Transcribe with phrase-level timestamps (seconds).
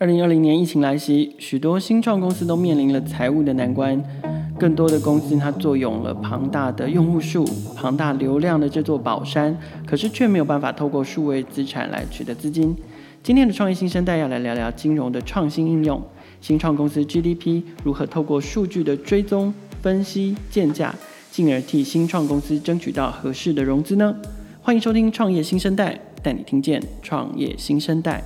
[0.00, 4.02] 二零二零年疫情来袭，许多新创公司都面临了财务的难关。
[4.58, 9.54] 更多的公司它坐拥了庞大的用户数、庞大流量的这座宝山，
[9.86, 12.74] 可是却没有办法透过数位资产来取得资金。
[13.22, 16.02] 今天的创业新生代要来聊聊金融的创新应用，
[16.40, 20.94] 新创公司 GDP 如何透过数据的追踪、分析、建价，
[21.30, 24.16] 进而替新创公司争取到合适的融资呢？
[24.62, 28.24] 欢迎收听创业新生代，带你听见创业新生代。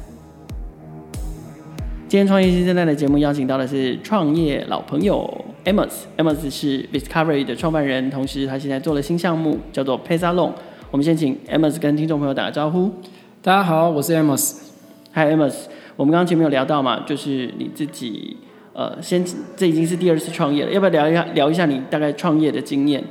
[2.15, 5.29] 今天创业新生代的节目邀请到的是创业老朋友
[5.65, 10.53] Amos，Amos 是 Discovery 的创办人，同时他现在做了新项目叫做 PaySalon。
[10.93, 12.89] 我们先请 Amos 跟听众朋友打个招呼。
[13.43, 14.59] 大家好，我是 Amos。
[15.13, 15.65] Hi Amos，
[15.97, 18.37] 我们刚刚前面有聊到嘛，就是你自己
[18.75, 19.25] 呃，先
[19.57, 23.03] 这已经是第二次创业了，要不要聊一下聊一下你大概创业的经验？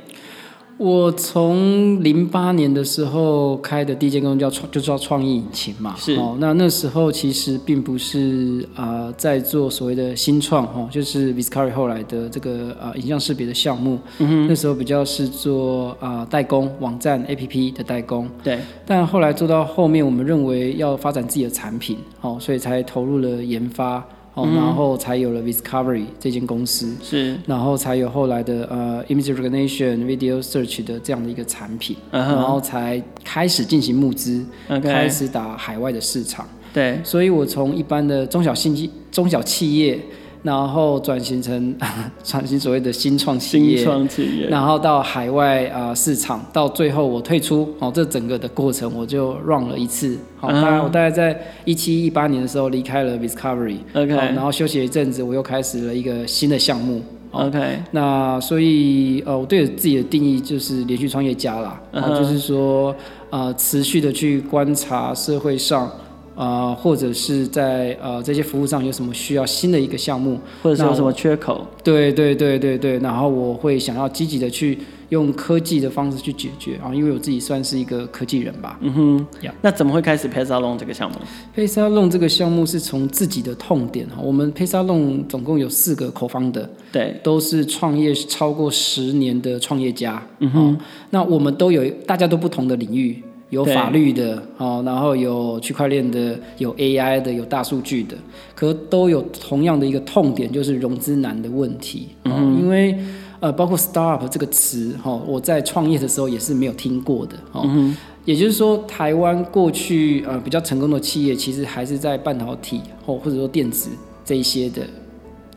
[0.76, 5.94] 我从零八年的时候开的第一间公司叫创，就叫创意引擎嘛。
[5.96, 6.16] 是。
[6.16, 13.98] 哦，那那时候其实并不是啊、呃，在做所谓的新创哦，就是 Viscovery 后来的这个啊、呃、影像识别的项目。
[14.18, 14.46] 嗯哼。
[14.48, 18.28] 那时候比较是做啊、呃、代工网站 APP 的代工。
[18.42, 18.58] 对。
[18.84, 24.04] 但后来做到后面，我们认为要发展自己的产品，哦，所以才投入了研发。
[24.34, 32.18] 哦，然后才有了 Discovery 这间公司，是，然后才有后来的呃 Image Recognition、Video Search 的这样的一个产品，uh.
[32.18, 34.44] 然后才开始进行募资.
[34.82, 36.46] 开始打海外的市场。
[36.72, 40.00] 对，所以我从一般的中小信中小企业。
[40.44, 41.74] 然后转型成
[42.22, 54.14] 转型所谓的新创企业，新创企业，然后到海外啊、呃、市场，到最后我退出，哦，这整个的过程我就 run 了一次，好，当、uh、然.我大概在一七一八年的时候离开了 Discovery，OK.
[54.14, 62.18] 然后休息了一阵子，我又开始了一个新的项目，OK，那所以呃，我对自己的定义就是连续创业家啦，uh -huh.
[62.18, 62.94] 就是说
[63.30, 65.90] 呃，持续的去观察社会上。
[66.34, 71.66] 啊、呃，或者是在呃这些服务上有什么需要新的一个项目，或者是有什么缺口？
[71.82, 74.78] 对对对对对，然后我会想要积极的去
[75.10, 78.78] 用科技的方式去解决啊，因为我自己算是一个科技人吧。
[78.80, 79.52] 嗯哼，yeah.
[79.62, 81.16] 那怎么会开始 PaySalon 这个项目
[81.54, 90.20] ？PaySalon 这个项目是从自己的痛点哈，我们 PaySalon 总共有四个 co-founder，对，都是创业超过十年的创业家。
[90.40, 90.78] 嗯哼，
[91.10, 93.22] 那我们都有大家都不同的领域。
[93.50, 98.16] 有法律的哦，然后有区块链的，有 AI 的，有大数据的，
[98.54, 102.08] 可都有同样的一个痛点，就是融资难的问题。
[102.24, 102.98] 嗯，因为
[103.40, 107.36] 呃，包括 startup 这个词哈，我在创业的时候也是没有听过的。
[107.54, 113.90] 嗯，也就是说，台湾过去呃比较成功的企业，其实还是在半导体或或者说电子
[114.24, 114.82] 这一些的。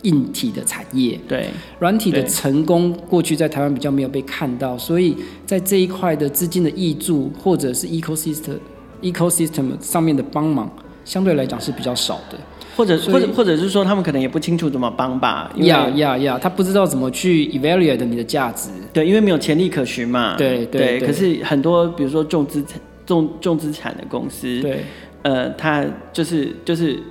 [0.04, 1.48] 硬体的产业，对。
[1.80, 5.16] 软体的成功，过去在台湾比较没有被看到，所以
[5.46, 8.58] 在这一块的资金的挹注，或者是 ecosystem
[9.02, 10.72] ecosystem 上面的帮忙，
[11.04, 12.38] 相对来讲是比较少的，
[12.76, 24.84] 或者或者或者是说，他们可能也不清楚怎么帮吧，呀呀呀，他不知道怎么去 evaluate 你的价值，对，因为没有潜力可循嘛，对对，对，可是很多比如说重资产重重资产的公司，对，
[25.24, 25.84] 呃，他
[26.14, 27.02] 就是就是。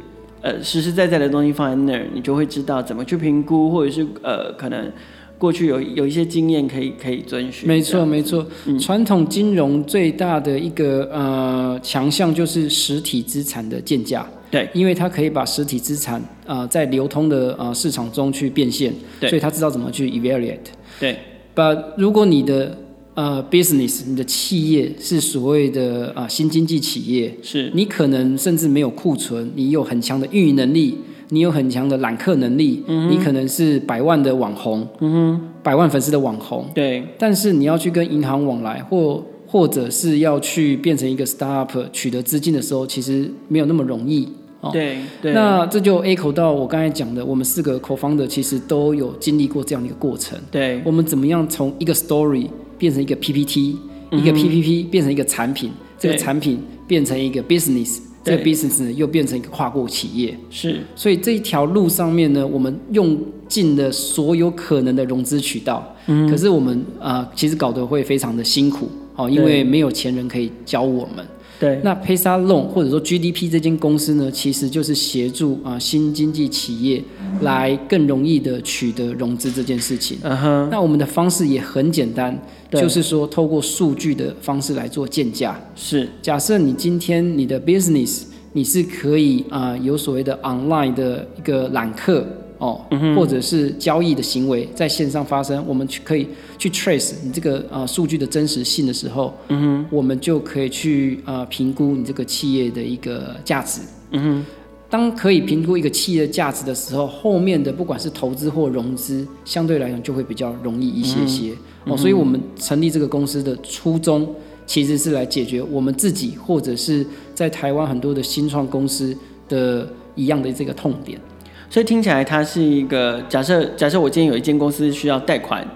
[0.42, 4.92] 呃，实实在在的东西放在那儿，你就会知道怎么去评估，或者是呃，可能
[5.38, 7.68] 过去有有一些经验可以可以遵循。
[7.68, 8.46] 没错，没错。
[8.66, 14.26] 嗯，传统金融最大的一个呃强项就是实体资产的建价。
[14.48, 20.58] 对，因为它可以把实体资产啊、呃、在流通的呃市场中去变现，对，所以他知道怎么去 evaluate。
[21.00, 21.18] 对
[21.54, 22.78] ，But 如果你的
[23.16, 27.70] 呃，business，你的企业是所谓的啊、呃、新经济企业，是。
[27.74, 30.98] 你可能甚至没有库存，你有很强的运营能力，
[31.30, 44.28] 你有很强的揽客能力，嗯，你可能是百万的网红，嗯哼，百万粉丝的网红，对，但是你要去跟银行往来，或或者是要去变成一个 startup 取得资金的时候，其实没有那么容易，
[44.60, 52.46] 哦、对对，那这就 echo 到我刚才讲的，我们四个 co-founder 其实都有经历过这样的一个过程，对，我们怎么样从一个 story
[52.78, 53.76] 变成一个 PPT，、
[54.10, 60.36] 嗯、一个 PPP 变成一个产品，这个产品变成一个 business，这个 business 呢又变成一个跨国企业。
[60.50, 63.18] 是，所以这一条路上面呢，我们用
[63.48, 65.94] 尽了所有可能的融资渠道。
[66.06, 71.26] 嗯，可是我们啊、呃，其实搞得会非常的辛苦哦，因为没有钱人可以教我们。
[71.58, 77.02] 对，那 PaySalon 或者说 GDP 这间公司呢，其实就是协助啊新经济企业
[77.40, 80.18] 来更容易的取得融资这件事情。
[80.22, 80.68] 嗯哼。
[80.70, 82.38] 那我们的方式也很简单，
[82.70, 85.58] 就是说透过数据的方式来做建价。
[85.74, 86.08] 是。
[86.20, 92.26] 假设你今天你的 business 你是可以啊有所谓的 online 的一个揽客。
[92.58, 96.26] 哦、嗯，或者是交易的行为在线上发生，我们去可以
[96.58, 103.80] 去 trace 你这个呃数据的真实性的时候，嗯哼，我们就可以去呃评估你这个企业的一个价值，
[104.10, 104.46] 嗯哼。
[104.88, 111.50] 当可以评估一个企业的价值的时候，后面的不管是投资或融资，相对来讲就会比较容易一些些。
[111.86, 114.32] 嗯、哦，所以我们成立这个公司的初衷，
[114.64, 117.04] 其实是来解决我们自己或者是
[117.34, 119.14] 在台湾很多的新创公司
[119.48, 121.20] 的一样的这个痛点。
[121.68, 123.64] 所以听起来，它是一个假设。
[123.76, 125.66] 假设我今天有一间公司需要贷款，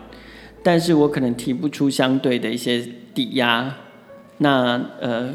[0.62, 2.84] 但是我可能提不出相对的一些
[3.14, 3.76] 抵押，
[4.38, 5.30] 那呃。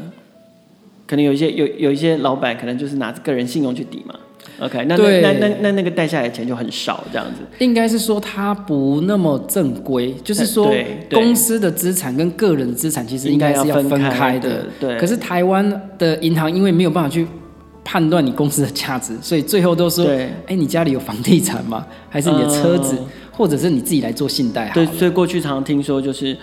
[1.08, 4.14] 可能有一些有有一些老板可能就是拿个人信用去抵嘛
[4.58, 7.42] ，OK，那那那那那那个贷下来的钱就很少这样子。
[7.64, 10.68] 应该是说它不那么正规，就是说
[11.12, 14.66] 公司的资产跟个人的资产其实应该是要分开的。
[14.80, 14.98] 对。
[14.98, 17.24] 可是台湾的银行因为没有办法去
[17.88, 21.86] 判断你公司的价值，所以最后都说，哎、欸，你家里有房地产吗？
[22.10, 24.68] 还是你的车子，嗯、或者是你自己来做信贷？
[24.74, 26.36] 对，所以过去常常听说就是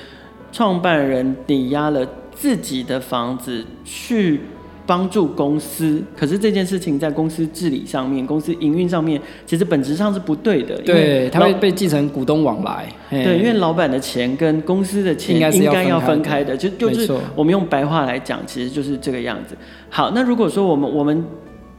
[0.53, 4.39] 创办人抵押了自己的房子去。
[4.85, 10.75] 帮助公司，可是这件事情在公司治理上面、公司营运上面，其实本质上是不对的。
[10.81, 12.85] 对，它会被继承股东往来。
[13.09, 19.55] 对，因为老板的钱跟公司的钱应该要分开的，就就是我们用白话来讲，其实就是这个样子。
[19.89, 21.25] 好，那如果说我们我们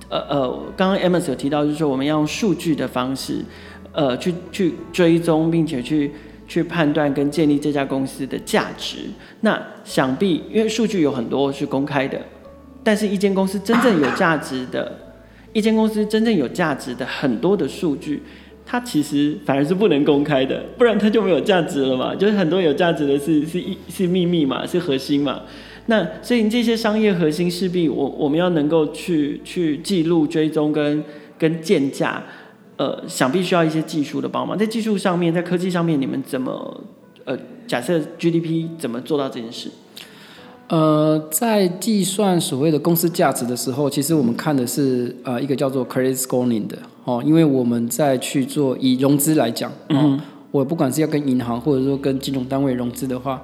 [0.09, 3.45] 呃呃，刚刚 Amos 有提到，就是说我们要用数据的方式，
[3.93, 6.11] 呃，去去追踪，并且去
[6.49, 8.99] 去判断跟建立这家公司的价值。
[9.41, 12.19] 那想必因为数据有很多是公开的。
[12.85, 15.01] 但是，一间公司真正有价值的，
[15.55, 18.23] 一间公司真正有价值的很多的数据，
[18.67, 22.15] 它其实反而是不能公开的，不然它就没有价值了嘛。
[22.15, 25.41] 就是很多有价值的是是是秘密嘛，是核心嘛。
[25.87, 31.03] 那所以这些商业核心势必我我们要能够去去记录、追踪跟
[31.39, 32.23] 跟建价，
[32.77, 34.57] 呃，想必需要一些技术的帮忙。
[34.57, 36.83] 在技术上面，在科技上面，你们怎么
[37.25, 37.37] 呃，
[37.67, 39.71] 假设 GDP 怎么做到这件事？
[40.69, 50.19] 呃，在计算所谓的公司价值的时候，其实我们看的是呃一个叫做 credit scoring 的哦，因为我们在去做以融资来讲，嗯，
[50.50, 53.43] 我不管是要跟银行或者说跟金融单位融资的话，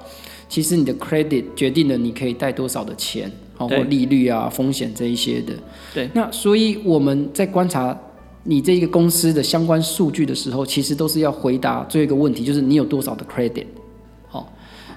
[0.49, 5.53] 其实你的 credit 决定了你可以贷多少的钱，哦，或利率啊、风险这一些的。
[5.93, 6.09] 对。
[6.13, 7.95] 那所以我们在观察
[8.43, 13.65] 你这一个公司的相关数据的时候，其实都是要回答最后一个问题，就是你有多少的 credit。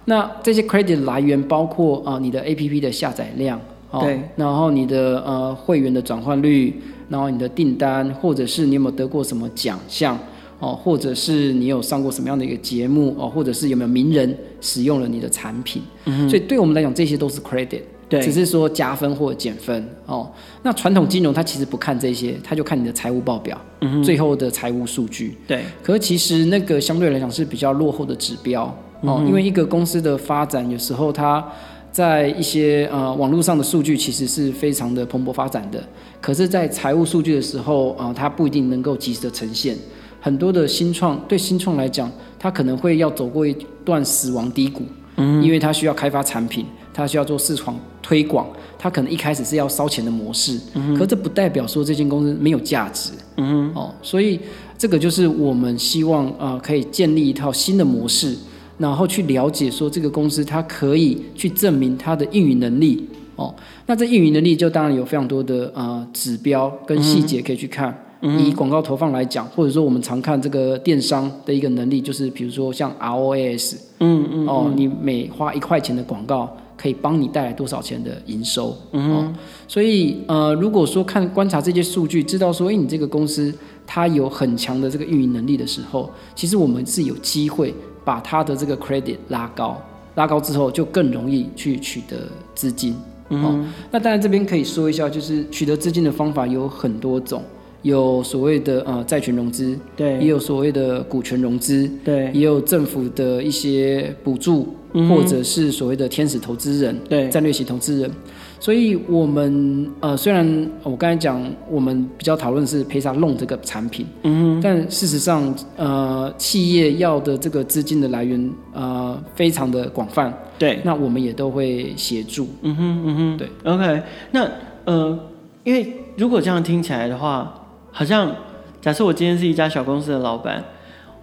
[0.06, 3.58] 那这些 credit 来源包括啊、呃，你的 APP 的下载量，
[3.90, 6.74] 哦、对，然后你的呃会员的转换率，
[7.08, 10.18] 然后你的订单，或者是你有没有得过什么奖项，
[10.58, 20.30] 哦，或者是你有上过什么样的一个节目，哦，或者是有没有名人使用了你的产品，嗯，所以对我们来讲，这些都是 credit，对，只是说加分或减分，哦，
[20.62, 28.76] 那传统金融它其实不看这些，它就看你的财务报表，嗯，最后的财务数据，对，可是其实那个相对来讲是比较落后的指标。
[29.06, 31.44] 哦，因为一个公司的发展，有时候它
[31.92, 35.82] 在一些呃网络上的数据其实是非常的蓬勃发展的，
[36.20, 39.76] 可是，在财务数据的时候啊，呃，它不一定能够及时的呈现。
[40.20, 43.54] 很多的新创对新创来讲，它可能会要走过一
[43.84, 44.82] 段死亡低谷，
[45.16, 48.48] 嗯，因为它需要开发产品，它需要做市场推广，
[48.78, 54.40] 它可能一开始是要烧钱的模式，嗯，可这不代表说这间公司没有价值，嗯，哦，所以
[54.76, 58.34] 这个就是我们希望啊，呃，可以建立一套新的模式。
[58.78, 63.54] 然后去了解说这个公司它可以去证明它的运营能力哦，
[63.86, 67.96] 那这运营能力就当然有非常多的呃指标跟细节可以去看。
[68.26, 78.74] 嗯、以广告投放来讲，或者说我们常看这个电商的一个能力，就是比如说像 ROAS，嗯嗯哦，你每花一块钱的广告可以帮你带来多少钱的营收？
[78.92, 79.32] 嗯哦，
[79.68, 83.52] 所以呃如果说看观察这些数据，知道说哎你这个公司
[83.86, 87.74] 它有很强的这个运营能力的时候，其实我们是有机会。
[88.04, 89.80] 把他的这个 credit 拉高，
[90.16, 92.16] 拉高之后就更容易去取得
[92.54, 92.96] 资金。
[93.30, 97.42] 嗯、哦，那当然这边可以说一下，就是取得资金的方法有很多种，
[97.84, 108.10] 有所谓的呃债权融资，对，也有所谓的股权融资，对，也有政府的一些补助，嗯、或者是所谓的天使投资人，对，战略型投资人。
[108.58, 111.38] 所以，我们呃，虽然我刚才讲，
[111.70, 124.50] 我们比较讨论是 PaySa Loan 这个产品，嗯，但事实上，呃，企业要的这个资金的来源，呃，非常的广泛，对，那我们也都会协助，嗯哼，嗯哼，对，OK，那
[124.86, 125.18] 呃，
[125.64, 127.63] 因为如果这样听起来的话，
[127.96, 128.34] 好像
[128.80, 130.62] 假设我今天是一家小公司的老板，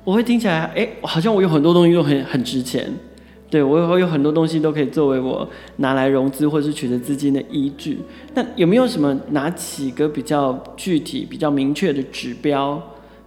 [0.05, 2.89] 我会听起来，哎，好像我有很多东西都很很值钱。
[3.49, 7.99] 对，我我有很多东西都可以作为我拿来融资或是取得资金的依据。
[8.33, 12.81] 那有没有什么哪几个比较具体、比较明确的指标？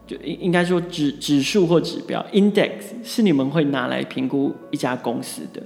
[0.07, 2.71] 就应应该说指指数或指标 （index）
[3.03, 5.63] 是你们会拿来评估一家公司的？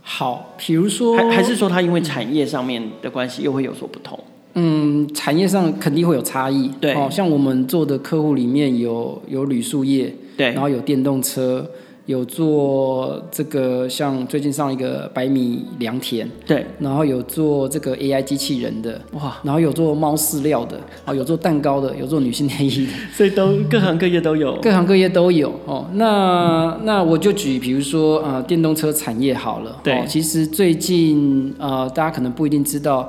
[0.00, 4.16] 好，比如说，还还是说它因为产业上面的关系又会有所不同？
[4.58, 6.70] 嗯，产业上肯定会有差异。
[6.80, 11.64] 对，哦，像我们做的客户里面有有铝塑业，对，然后有电动车。
[12.08, 25.86] 有做这个，像最近上一个百米良田，对，然后有做这个 AI 机器人的，哇，然后有做猫饲料的，哦，有做蛋糕的，有做女性内衣的， 所以都各行各业都有，各行各业都有哦。
[25.96, 33.06] 那、嗯、那我就举，比如说呃，电动车产业好了，对，其实最近呃，大家可能不一定知道。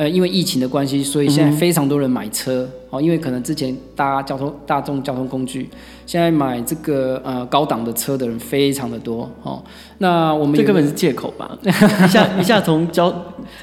[0.00, 3.04] 呃，因为疫情的关系，所以现在非常多人买车哦、嗯。
[3.04, 5.68] 因为可能之前搭交通大众交通工具，
[6.06, 9.62] 现在买这个呃高档的车的人非常的多哦。
[9.98, 11.54] 那我们这根本是借口吧？
[11.62, 13.14] 一下一下从交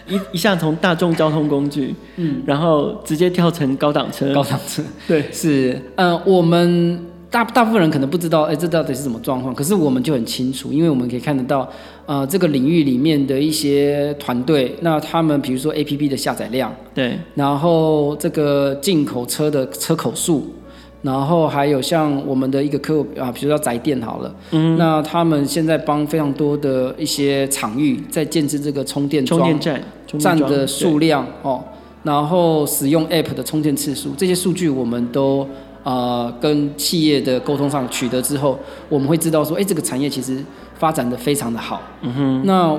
[0.08, 4.32] 一一下从大众交通工具，嗯，然后直接跳成高档车。
[4.32, 7.07] 高档车，对，是呃我们。
[7.30, 9.54] 大大部分人可能不知道，哎，这到底是什么状况？
[9.54, 11.68] 可是我们就很清楚，因为我们可以看得到，
[12.06, 20.54] 呃，这个领域里面的一些团队，那他们比如说 APP 的下载量，对，然后这个进口车的车口数，
[21.02, 29.84] 然后还有像我们的一个客户啊，比如说宅电好了，嗯，那他们现在帮非常多的一些场域在建置这个充电充电站，
[30.18, 31.62] 站的数量哦，
[32.04, 35.46] 然后使用 App 的充电次数，这些数据我们都。
[35.88, 40.44] 呃，跟企业的沟通上取得之后，我们会知道说，哎，这个产业其实
[40.78, 41.82] 发展的非常的好。
[42.02, 42.42] 嗯哼。
[42.46, 42.78] 那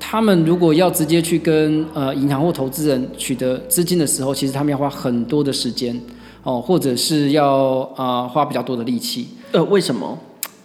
[0.00, 5.96] 他们如果要直接去跟呃银行或投资人取得资金的时候，其实他们要花很多的时间
[6.42, 9.28] 哦，或者是要啊、呃、花比较多的力气。
[9.52, 10.18] 呃，为什么？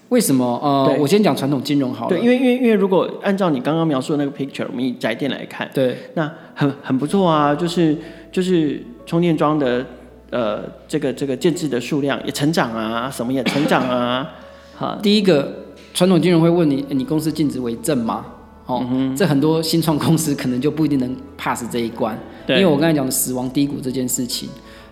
[0.09, 0.59] 为什么？
[0.63, 2.09] 呃，我先讲传统金融好了。
[2.09, 7.95] 对，因为因为因为如果按照你刚刚描述的那个 picture，我们以宅电来看，对，那很很不错啊，就是
[8.31, 9.85] 就是充电桩的。
[10.33, 14.27] 呃，这个这个建制的数量也成长啊，什么也成长啊。
[14.75, 15.53] 好，第一个
[15.93, 18.25] 传统金融会问你，你公司净值为正吗？
[18.65, 22.17] 哦、嗯，这很多新创公司可能就不一定能 pass 这一关。
[22.47, 24.49] 因为我刚才讲的死亡低谷这件事情，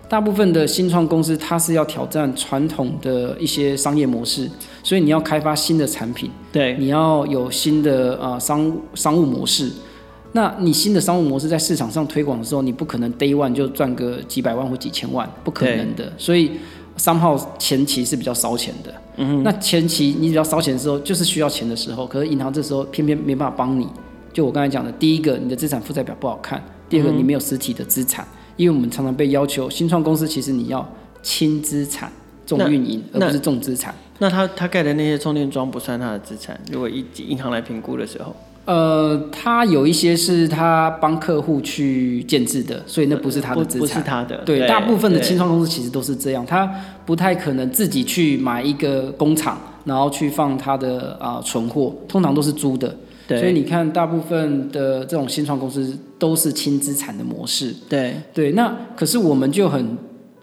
[0.08, 4.48] 大部分的新创公司它是要挑战传统的一些商业模式，
[4.84, 9.72] 所以你要开发新的产品，对，你要有新的呃商商务模式。
[10.32, 16.10] 那你新的商务模式在市场上推广的时候，你不可能 day one 就赚个几百万或几千万，不可能的。
[16.16, 16.52] 所以
[16.96, 18.94] ，somehow 前期是比较烧钱的。
[19.16, 19.42] 嗯哼。
[19.42, 23.86] 那前期你只要烧钱的时候，就是需要钱的时候，可是银行这时候偏偏没办法帮你。
[24.32, 26.58] 就我刚才讲的，第一个，你的资产负债表不好看；
[26.88, 28.26] 第二个，你没有实体的资产。
[28.56, 30.86] 因为我们常常被要求，新创公司其实你要
[31.22, 32.10] 轻资产
[32.46, 33.94] 重运营，而不是重资产。
[34.18, 36.58] 那他他盖的那些充电桩不算他的资产？
[36.70, 38.34] 如果以银行来评估的时候？
[38.64, 44.36] 呃，他有一些是他帮客户去建制的，所以那不是他的资产，不是他的。
[44.44, 46.70] 对，大部分的清创公司其实都是这样，他
[47.04, 52.94] 不太可能自己去买一个工厂，然后去放他的啊、呃、存货，通常都是租的。
[53.26, 57.74] 对，所以你看，大部分的这种新创公司都是轻资产的模式。
[57.88, 59.98] 对对，那可是我们就很，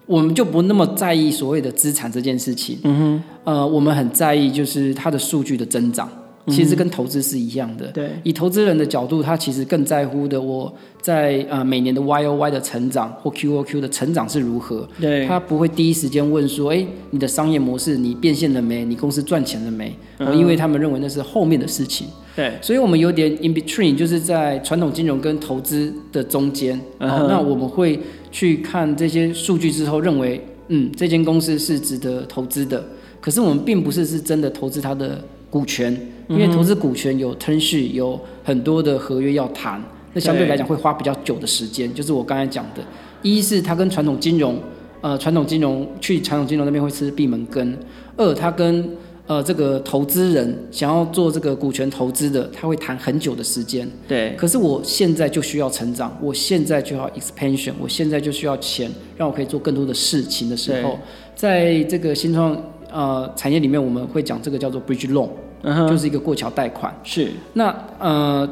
[0.05, 2.77] 我们就不那么在意所谓的资产这件事情。
[2.83, 6.09] 嗯哼，呃，我们很在意就是它的数据的增长。
[6.48, 7.88] 其实跟投资是一样的。
[7.91, 14.88] 对，以投资人的角度，他其实更在乎的，我在呃每年的 Y O Y 的成长或 Q O Q 的成长是如何。
[15.00, 18.84] 对，他不会第一时间问说，哎，你的商业模式你变现了没？
[18.84, 19.96] 你公司赚钱了没？
[20.17, 22.08] 嗯，因为他们认为那是后面的事情。
[22.36, 26.79] 对，所以我们有点 in between，就是在传统金融跟投资的中间。
[27.00, 28.00] 嗯，那我们会
[28.31, 32.84] 去看这些数据之后，认为嗯这间公司是值得投资的。
[33.22, 35.99] 可是我们并不是是真的投资它的股权。
[36.29, 41.91] 因为投资股权有 term sheet，有很多的合约要谈，那相对来讲会花比较久的时间。
[41.91, 42.83] 就是我刚才讲的，
[43.23, 44.59] 一是它跟传统金融，
[45.01, 47.73] 呃，传统金融去传统金融那边会吃闭门羹；
[48.15, 48.87] 二，它跟
[49.25, 53.89] 呃这个投资人想要做这个股权投资的，他会谈很久的时间。
[54.07, 54.35] 对。
[54.37, 58.87] 可是我现在就需要成长，我现在就要 expansion，我现在就需要钱，
[59.17, 60.99] 让我可以做更多的事情的时候，
[61.35, 62.55] 在这个新创
[62.91, 65.29] 呃产业里面，我们会讲这个叫做 bridge loan。
[65.62, 65.89] Uh.
[65.89, 68.50] 就是一个过桥贷款，是那呃，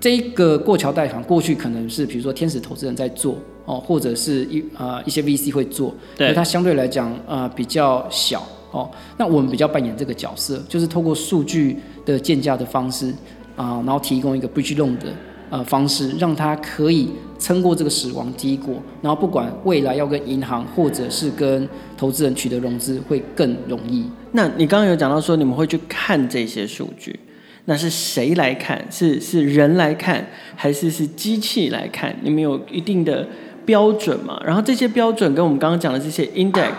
[0.00, 3.36] 这个过桥贷款过去可能是比如说天使投资人在做
[3.66, 8.90] 哦，或者是一呃一些 VC 会做，对，它相对来讲呃比较小哦。
[9.18, 13.10] 那我们比较扮演这个角色，就是透过数据的建价的方式
[13.54, 15.12] 啊、呃，然后提供一个 bridge loan 的
[15.50, 24.06] 呃方式，让他可以撑过这个死亡低谷，然后不管未来要跟银行或者是跟投资人取得融资会更容易。
[24.32, 27.18] 那你刚刚有讲到说你们会去看这些数据，
[27.64, 28.84] 那是谁来看？
[28.90, 32.16] 是是人来看，还是是机器来看？
[32.22, 33.26] 你们有一定的
[33.64, 34.40] 标准吗？
[34.44, 36.72] 然后这些标准跟我们刚刚讲的这些 index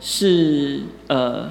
[0.00, 1.50] 是呃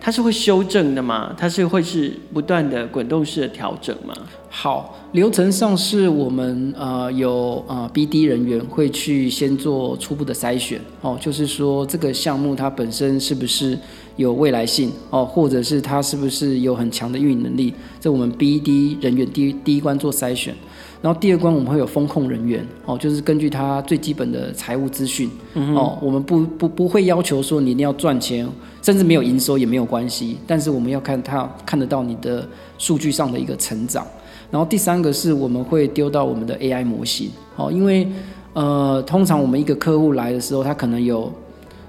[0.00, 1.34] 它是会修正的吗？
[1.36, 4.14] 它是会是不断的滚动式的调整吗？
[4.48, 13.78] 好，流程上是我们呃有呃 BD 人员会去先做初步的筛选哦，就是说这个项目它本身是不是
[14.16, 20.54] 有未来性哦，或者是它是不是有很强的运营能力，这我们 BD 人员第一第一关做筛选。
[21.00, 28.48] 然后第二关我们会有风控人员哦，就是根据他最基本的财务资讯、嗯、哦，我们不不不会要求说你一定要赚钱，
[28.82, 32.46] 甚至没有营收也没有关系，但是我们要看他看得到你的
[32.78, 34.04] 数据上的一个成长。
[34.50, 38.08] 然后第三个是我们会丢到我们的 AI 模型哦，因为
[38.54, 41.32] 呃通常我们一个客户来的时候，他可能有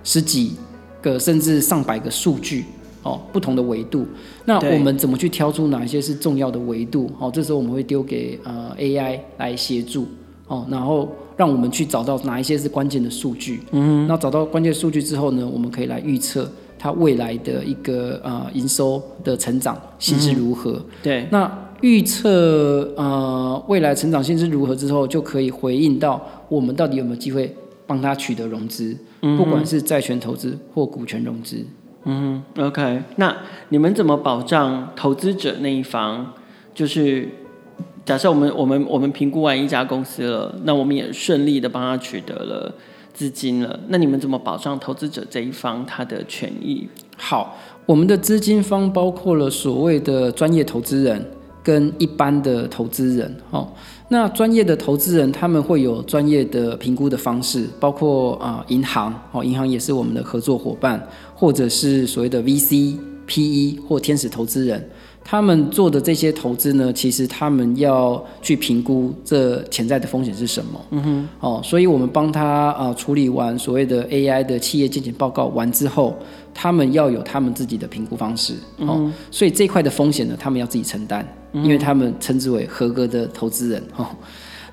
[0.03, 0.53] 十几
[1.01, 2.65] 个甚至上百个数据。
[3.03, 4.05] 哦，不同的维度，
[4.45, 7.09] 那我们怎么去挑出哪一些是重要的维度？
[7.17, 10.05] 哦，这时候我们会丢给呃 AI 来协助，
[10.47, 13.61] 哦，然后让我们去找到哪一些是关键的数据。
[13.71, 20.73] 嗯，那找到关键数据之后呢，我们可以来预测它未来的一个呃营收的成长性是如何。
[20.73, 27.55] 嗯、对，那预测呃未来成长性是如何之后，就可以回应到我们到底有没有机会
[27.87, 31.65] 帮他取得融资，嗯、不管是债权投资或股权融资。
[32.05, 33.35] 嗯，OK，那
[33.69, 36.33] 你们怎么保障投资者那一方？
[36.73, 37.27] 就是
[38.05, 42.73] 假设我们我们我们评估完一家公司了，那我们也顺利的帮他取得了
[43.13, 46.87] 资金了，那你们怎么保障投资者这一方他的权益？
[47.17, 51.23] 好，我们的资金方包括了所谓的专业投资人
[51.61, 53.67] 跟一般的投资人，哦。
[54.11, 61.07] 那专业的投资人，他们会有专业的评估的方式，包括啊银行哦，银行也是我们的合作伙伴，
[61.39, 64.85] 或者是所谓的 VC、PE 或天使投资人，
[65.23, 70.85] 他们做的这些投资呢，其实他们要去评估这潜在的风险是什么。
[70.91, 76.17] 嗯哼，哦，所以我们帮他啊处理完所谓的 AI 的企业健检报告完之后，
[76.53, 78.55] 他们要有他们自己的评估方式。
[78.79, 81.25] 哦，所以这块的风险呢，他们要自己承担。
[81.51, 84.05] 因为他们称之为合格的投资人哦，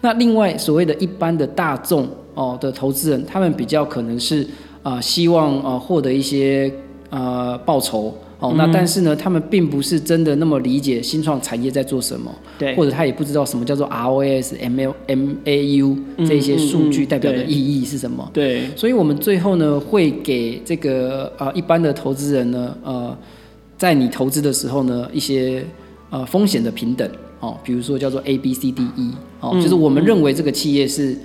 [0.02, 4.46] 那另外所谓的一般的大众哦的投资人，他们比较可能是
[4.86, 6.72] 啊希望啊获得一些
[7.10, 8.14] 呃报酬。
[8.38, 15.96] 哦，那但是呢，他们并不是真的那么理解新创产业在做什么，对，或者他也不知道什么叫做 ROAS、ML、MAU
[16.28, 23.16] 这些数据代表的意义是什么，对，所以我们最后呢会给这个呃一般的投资人呢呃
[23.78, 25.64] 在你投资的时候呢一些。
[26.08, 27.10] 呃，风险的平等。
[27.40, 31.18] 哦，比如说叫做 A B C D E 哦，嗯、就是我们认为这个企业是、嗯、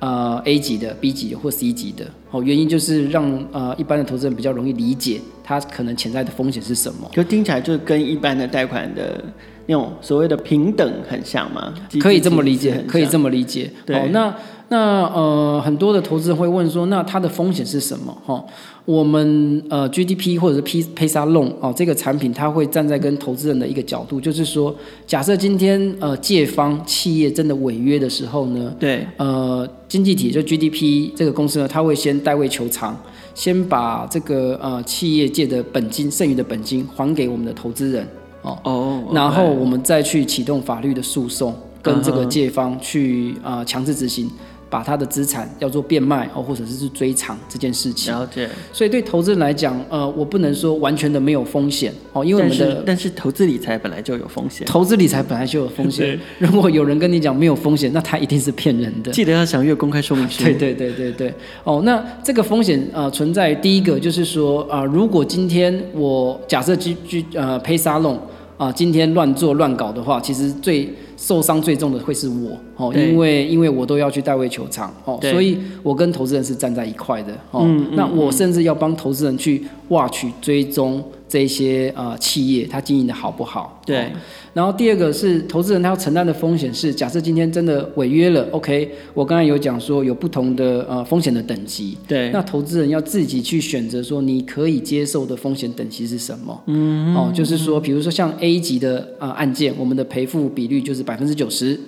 [0.00, 7.08] 呃 A 级的、B 级的或 C 级的哦，原因就是让呃一般的投资人比较容易理解它可能潜在的风险是什么。
[7.12, 9.24] 就听起来就跟一般的贷款的
[9.68, 11.72] 那种所谓的平等很像吗？
[12.00, 13.70] 可以这么理解，可以这么理解。
[13.86, 14.34] 对，哦、那
[14.70, 18.12] 那呃很多的投资人会问说，那它的风险是什么？
[18.26, 18.44] 哈、哦。
[18.86, 24.74] 我们呃 GDP 或者是 P Paysa Loan 哦，这个产品它会站在跟投资人的一个角度，就是说，
[25.06, 32.98] 假设今天呃借方企业真的违约的时候呢，对，呃经济体就 GDP 这个公司呢，它会先代位求偿，
[33.34, 38.08] 先把这个呃企业借的本金剩余的本金还给我们的投资人
[38.42, 39.16] 哦哦，oh.
[39.16, 44.30] 然后我们再去启动法律的诉讼，跟这个借方去啊强制执行。
[44.70, 48.12] 把他的资产要做变卖哦，或者是追偿这件事情。
[48.12, 48.48] 了解。
[48.72, 54.66] 所以对投资人来讲，呃，我不能说完全的没有风险哦，因为我们的但是，投资理财本来就有风险。
[54.66, 56.06] 投资理财本来就有风险。
[56.06, 59.10] 对 如果有人跟你讲没有风险，那他一定是骗人的。
[59.12, 60.44] 记得要详阅公开说明书。
[60.44, 61.34] 对对对对对。
[61.64, 68.20] 哦，那这个风险呃存在，第一个就是说啊、呃，如果今天我假设居居呃配沙龙
[68.56, 70.92] 啊，今天乱做乱搞的话，其实最。
[71.18, 77.68] 受伤最重的会是我哦，因为因为我都要去代位求偿哦，所以我跟投资人是站在一块的哦。
[77.92, 83.80] 那我甚至要帮投资人去挖取追踪这些呃企业，它经营的好不好？
[83.84, 84.10] 对。
[84.54, 96.60] 然后第二个是投资人他要承担的风险是，假设今天真的违约了，OK，我刚才有讲说有不同的呃风险的等级，对，那投资人要自己去选择说你可以接受的风险等级是什么？
[96.66, 101.78] 嗯，哦，就是说，比如说像 A 级的呃案件，我们的赔付比率就是百分之九十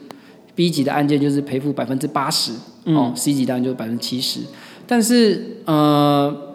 [0.54, 2.52] ；B 级的案件就是赔付百分之八十，
[2.84, 4.40] 哦，C 级当然就是百分之七十。
[4.86, 6.49] 但是呃，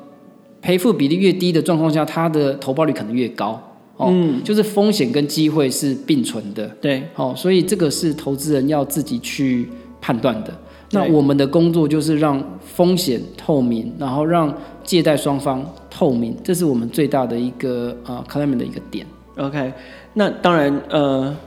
[0.66, 3.62] 赔付比例越低的状况下，它的投报率可能越高。
[3.98, 9.70] 哦，嗯，就是风险跟机会是并存的，对，哦，所以这个是投资人要自己去
[10.02, 10.52] 判断的。
[10.90, 14.52] 那我们的工作就是让风险透明，然后让
[14.84, 19.06] 借贷双方透明，这是我们最大的一个呃 claim 的一个点。
[19.38, 19.72] OK，
[20.16, 21.38] 那当然，呃，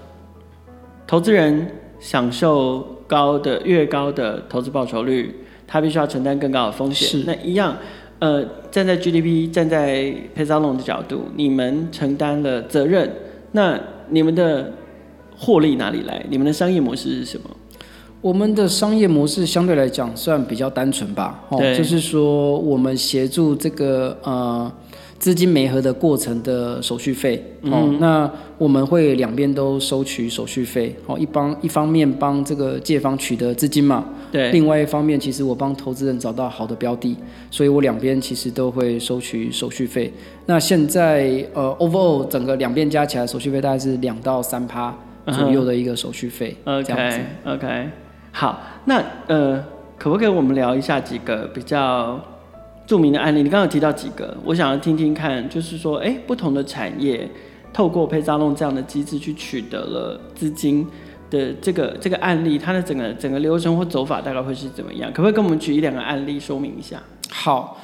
[1.08, 1.66] 投资人
[1.98, 5.34] 享受高的越高的投资报酬率，
[5.66, 7.08] 他必须要承担更高的风险。
[7.08, 7.76] 是，那一样。
[8.18, 13.10] 呃，站在 GDP，站在 p e z a l o n 的角度，你们承担了责任，
[13.52, 13.78] 那
[14.08, 14.72] 你们的
[15.36, 16.24] 获利哪里来？
[16.28, 17.48] 你们的商业模式是什么？
[18.20, 24.72] 我们的商业模式相对来讲算比较单纯吧，哦，就是说我们协助这个呃
[25.18, 37.16] 资金媒合的过程的手续费，哦、嗯，那我们会两边都收取手续费，哦，一帮一方面帮这个借方取得资金嘛，对，另外一方面其实我帮投资人找到好的标的，
[37.50, 40.12] 所以我两边其实都会收取手续费。
[40.46, 47.88] 那现在呃，overall 整个两边加起来手续费大概是两到三趴左右的一个手续费，嗯、这样子，OK OK。
[48.30, 49.64] 好，那呃，
[49.98, 52.20] 可不可以我们聊一下几个比较
[52.88, 53.42] 著名的案例？
[53.42, 57.28] 你刚刚有提到几个，我想要听听看，就是说，哎，不同的产业
[57.70, 60.86] 透过配扎弄这样的机制去取得了资金
[61.28, 65.12] 的这个这个案例，它的整个整个流程或走法大概会是怎么样？
[65.12, 66.98] 可不可以跟我们举一两个案例说明一下？
[67.30, 67.76] 好，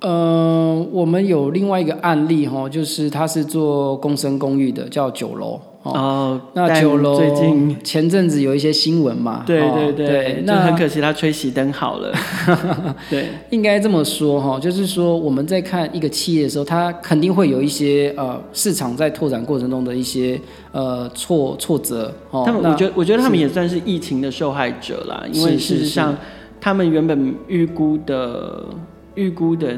[0.00, 5.60] 呃，我们有另外一个案例哈，就是他是做共生公寓的，叫九楼。
[5.82, 9.42] 哦，那九楼最近前阵子有一些新闻嘛？
[9.44, 12.14] 对对对，对那很可惜，他吹熄灯好了。
[13.10, 20.40] 对，应该这么说哈，就是说我们在看一个企业的时候，它肯定会有一些呃市场在拓展过程中的一些
[20.70, 22.14] 呃挫挫折。
[22.30, 26.16] 哦，他们我觉得我觉得他们也算是疫情的受害者啦，因为事实上
[26.60, 28.64] 他们原本预估的
[29.16, 29.76] 预估的，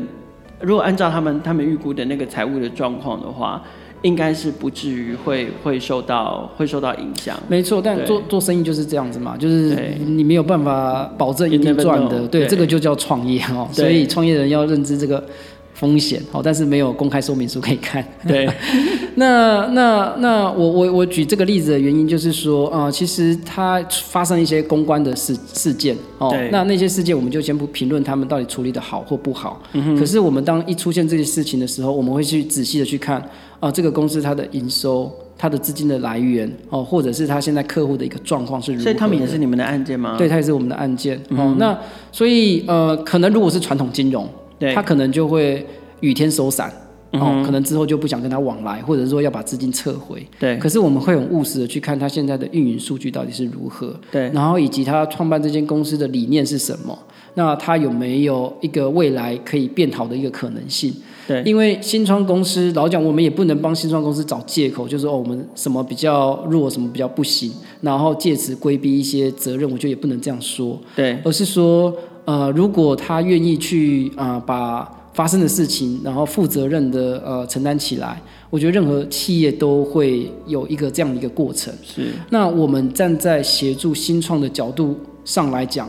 [0.60, 3.62] 如果按照他们他们预估的那个财务的状况的话。
[4.04, 7.80] 应该是不至于会会受到会受到影响，没错。
[7.82, 9.74] 但做做生意就是这样子嘛，就是
[10.06, 13.66] 你没有办法保证一定赚的，对，这个就叫创业哦。
[13.72, 15.24] 所以创业人要认知这个
[15.72, 18.06] 风险哦，但是没有公开说明书可以看。
[18.28, 18.46] 对，
[19.16, 29.62] 那那那我我我举这个例子的原因就是说啊、呃，其实它发生一些公关的事事件哦，那那些事件我们就先不评论他们到底处理的好或不好。
[29.72, 33.22] 嗯、可是我们当一出现这些事情的时候，我们会去仔细的去看。
[33.60, 38.82] 啊，这个公司它的营收、它的资金的来源，哦，或者是它现在客户的一个状况是如何？
[38.82, 40.16] 所以他们也是你们的案件吗？
[40.18, 41.18] 对，它也是我们的案件。
[41.30, 41.78] 嗯、哦，那
[42.12, 45.66] 所以呃，可能如果是传统金融，对，它可能就会
[46.00, 46.70] 雨天收伞，
[47.14, 50.26] 哦、嗯，可能之后就不想跟他往来，或者说要把资金撤回。
[50.38, 50.56] 对。
[50.58, 56.98] 可是我们会很务实的去看他现在的运营数据到底是如何，对，然后以及他创办这间公司的理念是什么，
[57.34, 60.92] 那他有没有一个未来可以变好的一个可能性？
[61.26, 67.50] 对，因为新创公司老讲，我们也不能帮新创公司找借口，就是哦，我们什么比较弱，什么比较不行，
[67.80, 70.78] 然后借此规避一些责任，我觉得也不能这样说。
[70.94, 71.94] 对，而是说，
[72.26, 81.72] 呃，如果他愿意去啊、呃，把发生的事情，然后负责任的呃承担起来，我觉得任何企业都会有一个这样的一个过程。
[81.82, 85.88] 是，那我们站在协助新创的角度上来讲，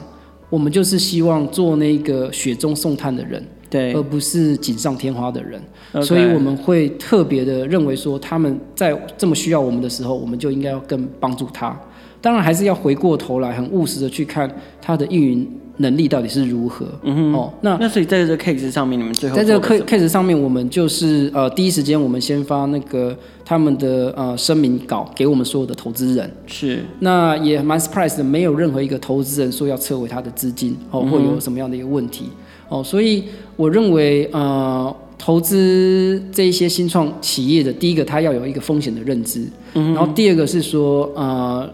[0.49, 3.43] 我们就是希望做那个雪中送炭的人。
[3.67, 5.59] 对，而不是锦上添花的人.
[6.03, 11.77] 所以我们会特别的认为说，他们在这么需要我们的时候，我们就应该要更帮助他。
[12.21, 16.85] 当然，还是要回过头来，很务实的去看他的运营能力到底是如何。
[17.03, 26.31] 嗯哼，哦，那那所以在这个 case 上面，你们最后在这个 case 上面，我们就是呃，第一时间我们先发那个他们的呃声明稿给我们所有的投资人。
[26.47, 32.25] 是，那也蛮 surprise 的，没有任何一个投资人说要撤回他的资金，哦，或有什么样的一个问题。
[32.69, 41.69] 哦，所以我认为，呃，投资这一些新创企业的，第一个，他要有一个风险的认知，嗯，然后第二个是说，呃。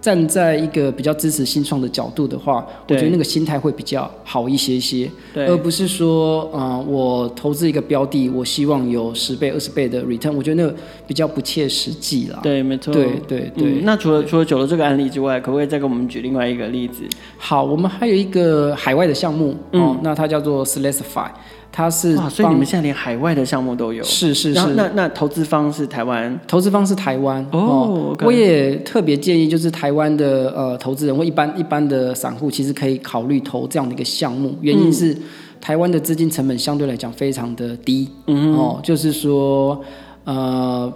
[0.00, 10.74] 站在一个比较支持新创的角度的话，我觉得那个心态会比较好一些些，而不是说，嗯、呃，我投资一个标的，我希望有十倍、二十倍的 return，我觉得那个
[11.06, 12.38] 比较不切实际啦。
[12.42, 12.94] 对，没错。
[12.94, 13.82] 对对对、嗯。
[13.82, 17.02] 那除了除了玖楼这个案例之外，可不可以再给我们举另外一个例子？
[17.36, 21.28] 好，我们还有一个海外的项目，嗯，哦、那它叫做 Celestify。
[21.70, 24.02] 它是，所以你们现在连海外的项目都有。
[24.02, 24.74] 是是是。
[24.74, 26.38] 那那投资方是台湾？
[26.46, 27.46] 投资方是台湾。
[27.52, 28.16] 哦。
[28.22, 34.56] 我也特别建议，就是台湾的呃投资人或一般一般的散户，其实可以考虑投这样的一个项目。
[34.60, 35.16] 原因是
[35.60, 38.08] 台湾的资金成本相对来讲非常的低。
[38.26, 38.56] 嗯。
[38.56, 39.80] 哦，就是说
[40.24, 40.92] 呃。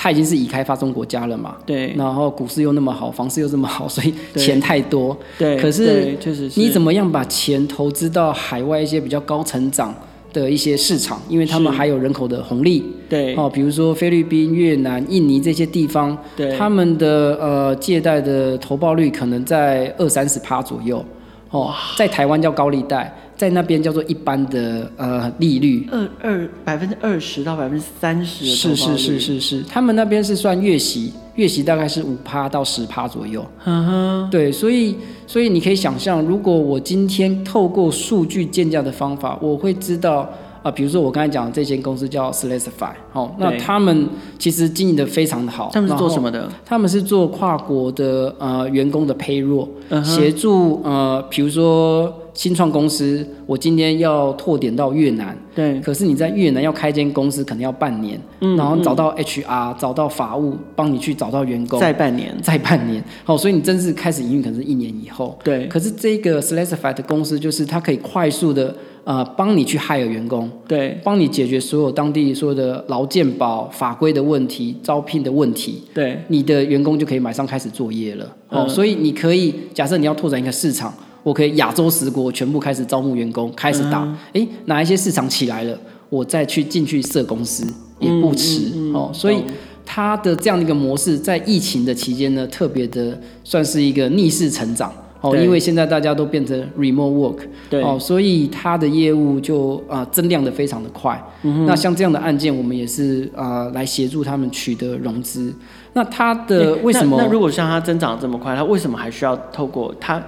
[0.00, 1.56] 它已经是已开发中国家了嘛？
[1.66, 1.92] 对。
[1.96, 5.16] 然后股市又那么好，房市又这么好，所以钱太多。
[5.36, 5.56] 对。
[5.56, 6.60] 可是，确实是。
[6.60, 9.92] 你怎么样把钱投资到海外一些比较高成长
[10.32, 11.20] 的一些市场？
[11.28, 12.84] 因为他们还有人口的红利。
[13.08, 13.34] 对。
[13.34, 16.56] 哦，比如说菲律宾、越南、印尼这些地方，对。
[16.56, 21.04] 他们的呃借贷的投报率可能在二三十趴左右。
[21.50, 23.12] 哦，在台湾叫高利贷。
[23.38, 33.46] 在那边叫做一般的呃利率，二二百分之二十到百分之三十，是是是是是，他们那边是算月息，月息大概是五趴到十趴左右。
[33.64, 34.96] 嗯哼，对，所以
[35.26, 40.28] 所以你可以想象，如果我今天透过数据建价的方法，我会知道。
[40.60, 44.08] 啊，比如说我刚才讲的这间公司叫 Slicefy，哦，那他们
[44.40, 45.70] 其实经营的非常的好。
[45.72, 46.48] 他们是做什么的？
[46.66, 65.66] 他们是做跨国的呃员工的 payroll，嗯、协助呃，比如说新创公司，我今天要拓点到越南，对，可是你在越南要开间公司，可能要半年，嗯，然后找到 HR，、嗯、找到法务，帮你去找到员工，再半年，再半年，好，所以你正式开始营运可能是一年以后，对。
[65.66, 68.74] 可是这个 Slicefy 的公司就是它可以快速的。
[69.04, 78.36] 呃，帮你去 hire 员工，对，帮你解决所有当地所有的劳健保法规的问题、招聘的问题，对，你的员工就可以马上开始作业了。
[78.50, 84.02] 嗯、哦，所以你可以假设你要拓展一个市场，我可以亚洲十国全部开始招募员工，开始打。
[84.32, 85.78] 哎、嗯，哪一些市场起来了，
[86.08, 87.66] 我再去进去设公司
[87.98, 88.94] 也不迟、嗯嗯嗯。
[88.94, 89.42] 哦，所以
[89.84, 94.92] 它的这样的一个模式，在疫情的期间呢，特别的算是一个逆势成长。
[95.20, 101.20] 哦，因为现在大家都变成 remote work，对，哦，所以它的业务就啊、呃、增量的非常的快。
[101.42, 101.66] 嗯。
[101.66, 105.52] 那像这样的案件，我们也是啊、呃、来协助他们取得融资。
[105.92, 107.16] 那它的为什么？
[107.16, 110.22] 那，那如果像它增长这么快，它为什么还需要透过它？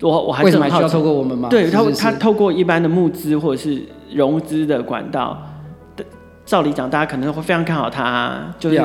[0.00, 1.48] 我我还是为什么还需要透过我们吗？
[1.48, 3.82] 对，他，他透过一般的募资或者是
[4.12, 5.36] 融资的管道，
[6.44, 8.76] 照理讲，大家可能会非常看好他，就是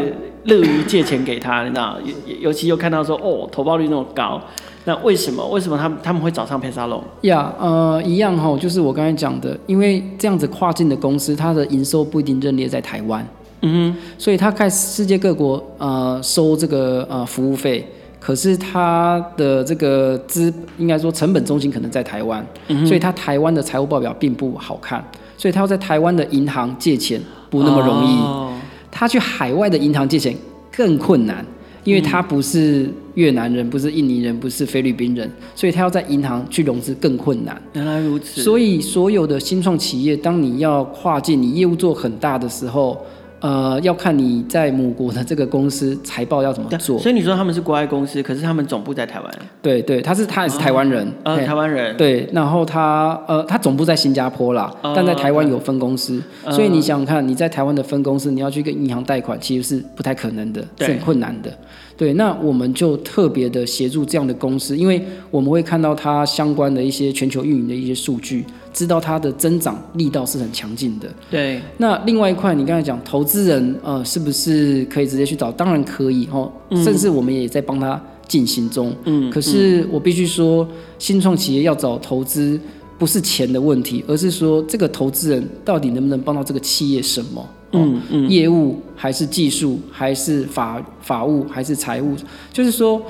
[0.45, 1.97] 乐于借钱给他，你知道？
[2.04, 4.41] 尤尤其又看到说哦，投报率那么高。
[4.86, 5.47] 那为什么？
[5.47, 7.02] 为什么他们他们会找上 Paysalon？
[7.21, 13.26] 呀，呃，一样哈，就是我刚才讲的，因为这样子跨境的公司，它的营收不一定认列在台湾，
[13.62, 17.89] 嗯哼，所以他开世界各国呃收这个呃服务费，
[18.25, 25.03] 可是他的这个资应该说成本中心可能在台湾，嗯，所以他台湾的财务报表并不好看，
[25.38, 28.57] 所以他要在台湾的银行借钱不那么容易，哦，
[28.89, 30.33] 他去海外的银行借钱
[30.71, 31.45] 更困难。
[31.83, 37.62] 因为他不是越南人，不是印尼人，不是菲律宾人，所以他要在银行去融资更困难。
[37.73, 38.41] 原来如此。
[38.41, 42.97] 所以所有的新创企业，当你要跨境，你业务做很大的时候。
[43.43, 46.97] 呃，要看你在母国的这个公司财报要怎么做。
[46.97, 49.29] 所以你说他们是国外公司，可是他们总部在台湾。
[49.62, 51.97] 对对，他是他也是台湾人，台湾人。
[51.97, 56.23] 对，然后他呃，他总部在新加坡啦，哦、但在台湾有分公司。
[56.45, 61.51] 哦、所以你想想看，你在台湾的分公司，你要去跟银行贷款，其实是不太可能的，是很困难的。
[61.97, 68.45] 对，那我们就特别的协助这样的公司，因为我们会看到它相关的一些全球运营的一些数据。
[68.73, 71.07] 知道它的增长力道是很强劲的。
[71.29, 71.62] 对。
[71.77, 75.51] 那另外一块，你刚才讲投资人，呃，是不是可以直接去找？
[75.51, 76.51] 当然可以哦。
[76.71, 76.83] 嗯。
[76.83, 78.93] 甚至我们也在帮他进行中。
[79.05, 79.29] 嗯。
[79.29, 82.59] 可是我必须说，新创企业要找投资，
[82.97, 87.49] 不是钱的问题，而是说这个投资人到底能不能帮到这个企业什么？
[87.73, 88.29] 嗯嗯。
[88.29, 92.15] 业务还是技术，还是法法务，还是财务？
[92.51, 93.01] 就是说。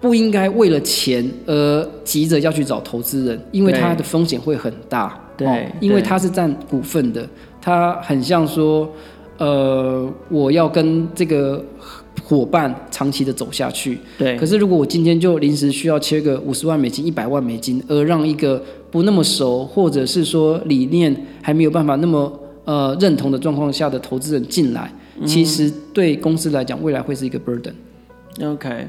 [0.00, 5.18] 不应该为了钱而急着要去找投资人，因为他的风险会很大。
[5.36, 7.28] 对，哦、因为他是占股份的，
[7.60, 8.90] 他很像说，
[9.36, 11.62] 呃，我要跟这个
[12.24, 13.98] 伙伴长期的走下去。
[14.16, 14.34] 对。
[14.38, 22.32] 可是如果我今天就临时需要切个五十万美金、一百万美金，而让一个不那么熟，或者是说理念还没有办法那么
[22.64, 27.74] 呃认同的状况下的投资人进来，嗯，其实对公司来讲，未来会是一个 burden。
[28.42, 28.88] OK。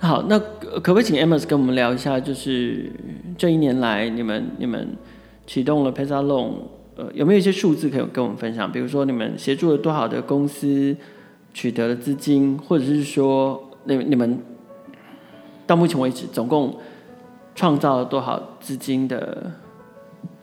[0.00, 2.90] 好，那可不可以请 Amos 跟我们聊一下，就是
[3.36, 4.96] 这一年来你们你们
[5.44, 6.52] 启动了 Paysalon，
[6.94, 8.70] 呃，有没有一些数字可以跟我们分享？
[8.70, 10.96] 比如说你们协助了多少的公司
[11.52, 14.38] 取得了资金，或者是说你你们
[15.66, 16.76] 到目前为止总共
[17.56, 19.50] 创造了多少资金的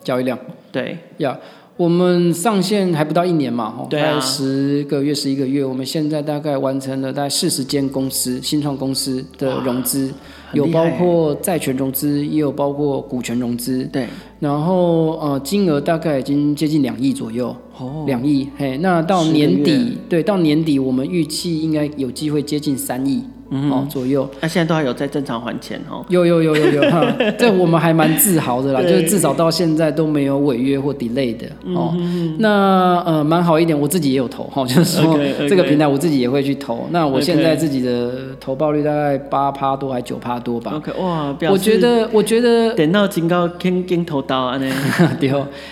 [0.04, 0.38] 交易量？
[0.72, 1.40] 对，要。
[1.78, 10.10] 我们上线还不到一年嘛，哦，对啊，十个月、十一个月，我们现在大概完成了大概四十间公司新创公司的融资，
[10.54, 13.84] 有包括债权融资，也有包括股权融资。
[13.92, 14.08] 对，
[14.40, 23.22] 然后呃，金额大概已经接近两亿左右，哦，两亿，嘿，那到年底，对，到年底我们预计应该有机会接近三亿。
[23.56, 26.04] 嗯，哦，左右，那、啊、现在都还有在正常还钱哦。
[26.10, 27.02] 有有有有有哈，
[27.40, 31.94] 这我们还蛮自豪的啦，就是至少到现在都没有违约或 delay 的哦。
[31.98, 36.88] 嗯、那呃蛮好一点，我自己也有投哈，就是说.这个平台我自己也会去投。
[36.92, 40.74] 那我现在自己的投报率大概八趴多还九趴多吧。
[40.76, 44.70] OK，哇，我觉得我觉得等到警告，天天投到啊呢，
[45.20, 45.32] 对，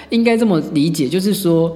[0.09, 1.75] 应该这么理解，就是说。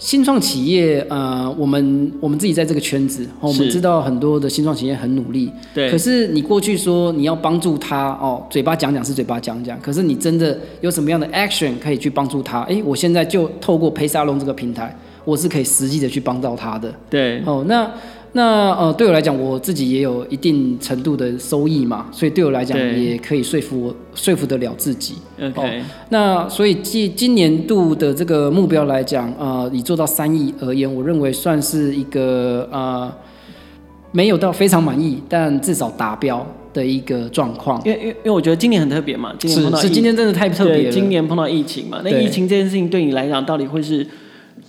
[0.00, 5.90] 新创企业，呃，我们我们自己在这个圈子，哦，我们知道很多的新创企业很努力，对。
[5.90, 12.62] 可是你过去说你要帮助他，哦，嘴巴讲讲是嘴巴讲讲，可是你真的有什么样的 action 可以去帮助他？
[12.62, 16.92] 哎，我现在就透过陪沙龙这个平台，我是可以实际的去帮到他的。
[17.10, 17.42] 对。
[17.44, 17.88] 哦，那。
[18.32, 25.14] 那呃，对我来讲，我自己也有一定程度的收益嘛，所以对我来讲也可以说服我，说服得了自己。
[25.40, 33.12] OK，哦，那所以今今年度的这个目标来讲，呃，以做到三亿而言，我认为算是一个呃，
[34.12, 37.82] 没有到非常满意，但至少达标的一个状况。
[37.84, 40.92] 因为因为因为我觉得今年很特别嘛，今年碰到是是今年真的太特别了。
[40.92, 44.06] 今年碰到疫情嘛，那疫情这件事情对你来讲，到底会是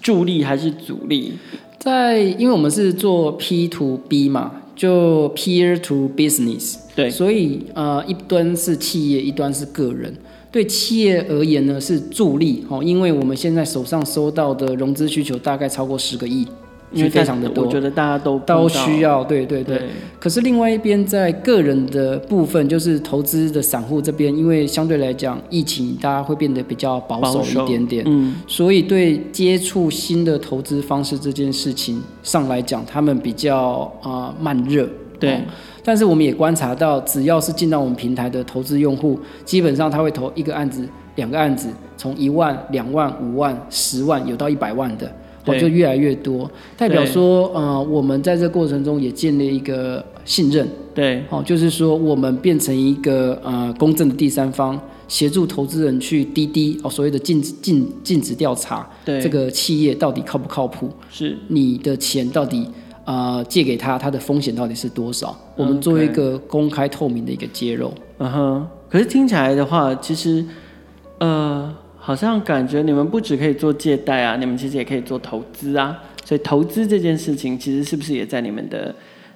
[0.02, 1.34] 助力还是阻力？
[1.82, 10.14] 在，因为我们是做 P to B 嘛，就 Peer to Business，对，所以呃，一端是企业，一端是个人。
[10.52, 16.46] 对企业而言呢，是助力哦，因为我们现在手上收到的融资需求大概超过十个亿。
[16.92, 19.78] 因为非常的多，我觉得大家都都需要，对对对。
[19.78, 34.88] 对可是另外一边，在个人的部分，就是投资的散户这边，因为相对来讲，疫情大家会变得比较保守一点点，嗯，所以对接触新的投资方式这件事情上来讲，他们比较啊、呃、慢热，
[35.20, 35.38] 对、哦。
[35.84, 45.12] 但是我们也观察到，只要是进到我们平台的投资用户，基本上他会投一个案子、两个案子，从一万、两万、五万、十万，有到一百万的。
[45.46, 60.90] 哦，就越来越多，代表说，呃，我们在这个过程中也建立一个信任，对，哦，就是说，我们变成一个呃公正的第三方，协助投资人去滴滴哦，所谓的尽尽尽职调查，对，这个企业到底靠不靠谱？
[61.10, 62.68] 是，你的钱到底
[63.06, 65.36] 呃借给他，他的风险到底是多少？
[65.56, 67.92] 我们做一个公开透明的一个揭露。
[68.20, 70.46] 嗯哼，可是听起来的话，其实，
[71.18, 71.74] 呃。
[72.04, 75.96] 好像感觉你们不只可以做借贷啊，你们其实也可以做投资啊。
[76.26, 78.94] 所以投资这件事情，其实是不是也在你们的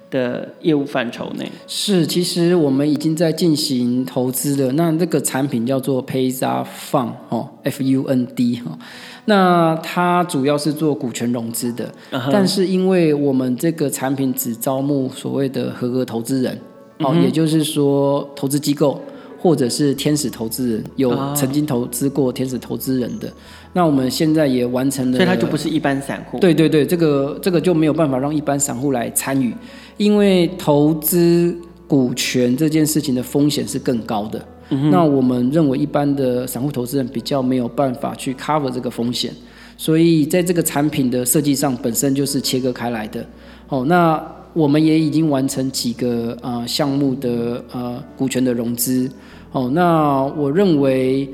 [0.10, 1.48] 的业务范畴内？
[1.68, 4.72] 是，其实我们已经在进行投资了。
[4.74, 8.78] 那这个产品叫做 Payza Fund 哦，F U N D 哈。
[9.26, 12.30] 那它主要是做股权融资的，uh huh.
[12.32, 16.58] 但是因为我们这个产品只招募所谓的合格投资人，
[17.00, 17.22] 哦、uh，huh.
[17.22, 19.00] 也就是说投资机构。
[19.46, 23.32] 或者是天使投资人，有曾经投资过天使投资人的，哦、
[23.74, 26.40] 那我们现在也完成了，所以他就不是一般散户。
[26.40, 29.54] 对对对，这个这个就没有办法让一般散户来参与，
[29.98, 31.56] 因为投资
[31.88, 34.44] 股权这件事情的风险是更高的。
[34.72, 39.32] 嗯、那我们认为一般的散户投资人比较没有办法去 cover 这个风险，
[39.78, 43.24] 所以在这个产品的设计上本身就是切割开来的。
[43.70, 44.20] 哦，那
[44.54, 49.08] 我们也已经完成几个呃项目的呃股权的融资。
[49.56, 51.30] 哦，那我认为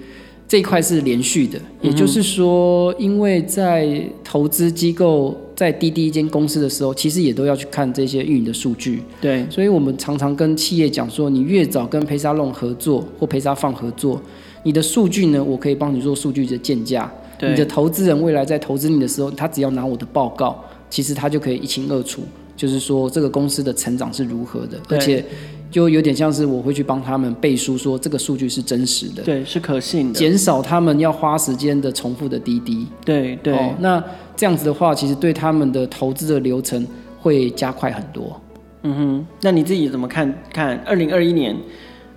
[0.48, 9.02] 这一块是连续的，也就是说，因为在投资机构在滴滴一间公司的时候，其实也都要去看这些运营的数据。
[9.20, 14.22] 对，所以我们常常跟企业讲说，你越早跟 PaySalon 合作或 PaySafan 合作，
[14.62, 17.12] 你的数据呢，我可以帮你做数据的建价。
[17.40, 22.22] 对，你的投资人未来在投资你的时候，他只要拿我的报告，其实他就可以一清二楚，
[22.56, 25.26] 就是说这个公司的成长是如何的，而且。
[25.72, 33.74] 就有点像是我会去帮他们背书，说这个数据是真实的，对，是可信的，减少他们要花时间的重复的滴滴，对对、哦。
[33.80, 34.04] 那
[34.36, 36.86] 这样子的话，其实对他们的投资的流程
[37.18, 38.40] 会加快很多。
[38.84, 41.56] 嗯哼，那你自己怎么看看二零二一年，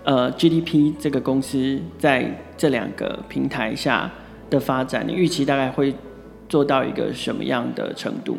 [0.02, 4.10] 呃，GDP 这个公司在这两个平台下
[4.50, 5.94] 的发展，你预期大概会
[6.48, 8.36] 做到一个什么样的程度？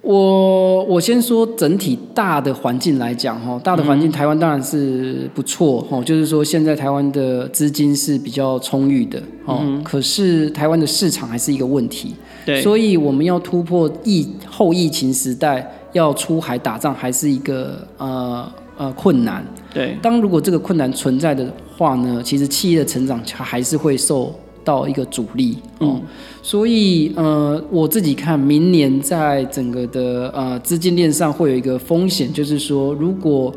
[0.00, 12.14] 我我先说整体大的环境来讲哈，大的环境台湾当然是不错哈，就是说现在台湾的资金是比较充裕的哦，可是台湾的市场还是一个问题，
[12.46, 24.32] 对，所以我们要突破疫后疫情时代要出海打仗还是一个呃呃困难，对，当如果这个困难存在的话呢，其实企业的成长还是会受
[24.68, 25.98] 到一个阻力，嗯，
[26.42, 33.50] 所以呃，我自己看明年在整个的呃资金链上会有一个风险，就是说，如果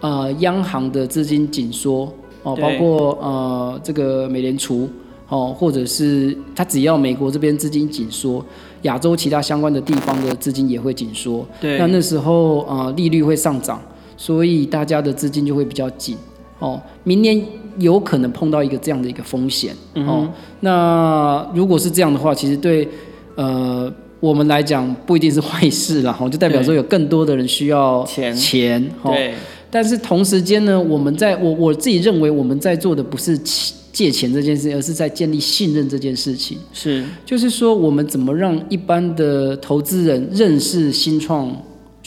[0.00, 4.86] 呃央行的资金紧缩哦，包括呃这个美联储
[5.30, 8.44] 哦，或者是它只要美国这边资金紧缩，
[8.82, 13.80] 亚洲其他相关的地方的资金也会紧缩，对，那那时候呃利率会上涨，
[14.18, 16.14] 所以大家的资金就会比较紧
[16.58, 17.42] 哦，明年。
[17.78, 20.28] 有可能碰到一个这样的一个风险、嗯、哦。
[20.60, 22.88] 那如果是这样的话，其实对
[23.34, 28.90] 呃我们来讲不一定是坏事啦，就代表说有更多的人需要钱钱。
[29.04, 29.34] 对。
[29.70, 36.56] 但是同时间呢，我们在我我自己认为我们在做的不是钱借钱这件事，而是在建立信任这件事情。
[36.72, 41.54] 是，就是说我们怎么让一般的投资人认识新创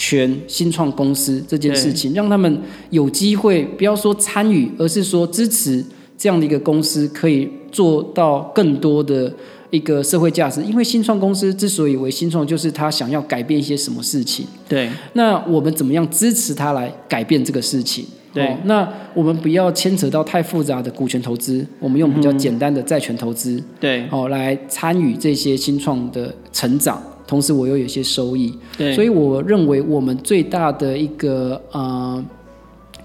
[0.02, 5.86] 圈、新创公司这件事情，让他们有机会，不要说参与，而是说支持
[6.18, 9.32] 这样的一个公司，可以做到更多的。
[9.72, 14.46] 一个社会价值，因为新创公司之所以为新创，就是他想要改变一些什么事情。
[14.68, 14.90] 对。
[15.14, 18.04] 那我们怎么样支持他来改变这个事情？
[18.34, 18.46] 对。
[18.46, 23.54] 哦，那我们不要牵扯到太复杂的股权投资，我们用比较简单的债权投资。
[23.54, 23.64] 嗯。
[23.80, 24.06] 对。
[24.12, 27.02] 哦，来参与这些新创的成长，
[27.32, 28.54] 同时我又有一些收益。
[28.78, 28.94] 对。
[28.94, 32.24] 所以我认为我们最大的一个呃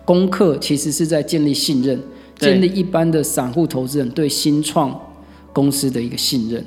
[0.04, 2.02] 功课，其实是在建立信任，
[2.40, 5.00] 建立一般的散户投资人对新创。
[5.56, 6.62] 公司的一个信任，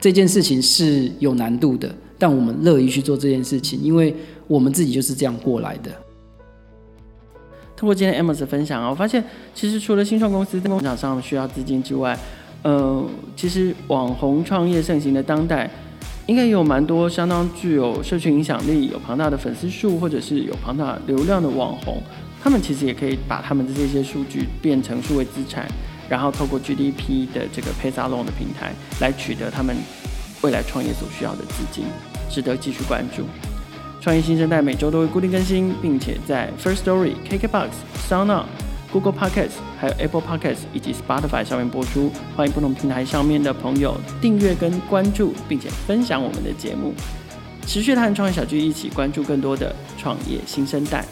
[0.00, 1.88] 这件事情是有难度的，
[2.18, 4.12] 但我们乐意去做这件事情，因为
[4.48, 5.92] 我们自己就是这样过来的。
[7.76, 9.22] 通过今天 Amos 的分享啊，我发现
[9.54, 12.18] 其实除了新创公司在市场上需要资金之外，
[12.62, 13.04] 呃，
[13.36, 15.70] 其实网红创业盛行的当代，
[16.26, 22.02] 应该也有蛮多相当具有社群影响力、有庞大的粉丝数或者是有庞大流量的网红，
[22.42, 25.66] 他们其实也可以把他们的这些数据变成数位资产。
[26.06, 29.74] 然后透过 GDP 的这个 PaySalon 的平台来取得他们
[30.42, 31.86] 未来创业所需要的资金，
[32.28, 33.24] 值得继续关注。
[34.02, 37.70] 创业新生代每周都会固定更新，并且在 First Story、KKBox、
[38.06, 38.44] SoundOn、
[38.94, 42.12] Google Podcasts、还有 Apple Podcasts 以及 Spotify 上面播出。
[42.36, 46.94] 欢迎不同平台上面的朋友订阅跟关注，并且分享我们的节目，
[47.66, 51.04] 持续和创业小聚一起关注更多的创业新生代。